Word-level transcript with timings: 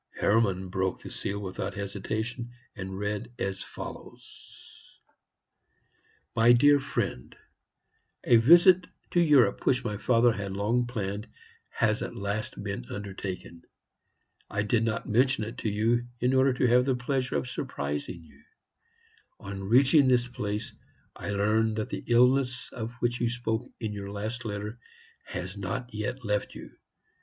Hermann 0.15 0.69
broke 0.69 1.03
the 1.03 1.11
seal 1.11 1.37
without 1.39 1.75
hesitation, 1.75 2.49
and 2.75 2.97
read 2.97 3.31
as 3.37 3.61
follows: 3.61 4.99
"MY 6.35 6.53
DEAR 6.53 6.79
FRIEND, 6.79 7.35
A 8.23 8.37
visit 8.37 8.87
to 9.11 9.19
Europe 9.21 9.63
which 9.67 9.83
my 9.83 9.97
father 9.97 10.31
had 10.31 10.53
long 10.53 10.87
planned 10.87 11.27
has 11.69 12.01
at 12.01 12.15
last 12.15 12.63
been 12.63 12.83
undertaken. 12.89 13.61
I 14.49 14.63
did 14.63 14.83
not 14.83 15.07
mention 15.07 15.43
it 15.43 15.59
to 15.59 15.69
you, 15.69 16.07
in 16.19 16.33
order 16.33 16.53
to 16.55 16.65
have 16.65 16.85
the 16.85 16.95
pleasure 16.95 17.35
of 17.35 17.47
surprising 17.47 18.23
you. 18.23 18.41
On 19.39 19.63
reaching 19.63 20.07
this 20.07 20.27
place, 20.27 20.73
I 21.15 21.29
learn 21.29 21.75
that 21.75 21.89
the 21.91 22.03
illness 22.07 22.71
of 22.73 22.91
which 23.01 23.21
you 23.21 23.29
spoke 23.29 23.69
in 23.79 23.93
your 23.93 24.09
last 24.09 24.45
letter 24.45 24.79
has 25.25 25.55
not 25.55 25.93
yet 25.93 26.25
left 26.25 26.55
you. 26.55 26.71